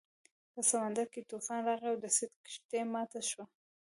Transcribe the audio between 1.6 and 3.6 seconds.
راغی او د سید کښتۍ ماته شوه.